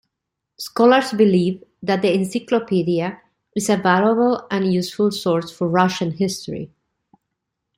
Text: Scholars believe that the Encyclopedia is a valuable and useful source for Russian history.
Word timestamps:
Scholars 0.57 1.13
believe 1.13 1.63
that 1.83 2.01
the 2.01 2.11
Encyclopedia 2.11 3.21
is 3.55 3.69
a 3.69 3.77
valuable 3.77 4.47
and 4.49 4.73
useful 4.73 5.11
source 5.11 5.51
for 5.55 5.67
Russian 5.67 6.13
history. 6.13 6.71